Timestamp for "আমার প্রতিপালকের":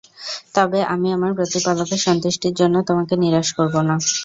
1.11-2.01